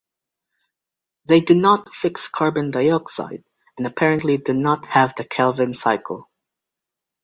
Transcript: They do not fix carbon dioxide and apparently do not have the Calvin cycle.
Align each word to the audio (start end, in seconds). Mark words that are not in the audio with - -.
They 1.27 1.41
do 1.41 1.53
not 1.53 1.93
fix 1.93 2.27
carbon 2.27 2.71
dioxide 2.71 3.43
and 3.77 3.85
apparently 3.85 4.37
do 4.37 4.51
not 4.51 4.87
have 4.87 5.13
the 5.13 5.23
Calvin 5.23 5.75
cycle. 5.75 6.27